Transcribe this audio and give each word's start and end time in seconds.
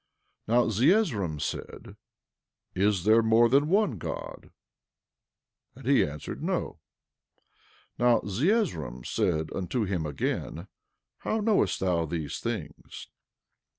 11:28 0.49 0.55
Now 0.55 0.69
Zeezrom 0.71 1.39
said: 1.39 1.95
Is 2.73 3.03
there 3.03 3.21
more 3.21 3.47
than 3.47 3.69
one 3.69 3.99
God? 3.99 4.49
11:29 5.75 5.75
And 5.75 5.85
he 5.85 6.03
answered, 6.03 6.41
No. 6.43 6.79
11:30 7.99 7.99
Now 7.99 8.19
Zeezrom 8.27 9.05
said 9.05 9.49
unto 9.53 9.83
him 9.85 10.07
again: 10.07 10.65
How 11.19 11.39
knowest 11.39 11.81
thou 11.81 12.07
these 12.07 12.39
things? 12.39 13.09